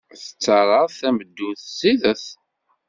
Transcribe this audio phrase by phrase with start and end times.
[0.21, 2.25] Tettarraḍ tameddurt ẓidet.